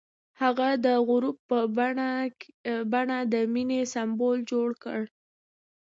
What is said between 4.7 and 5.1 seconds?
کړ.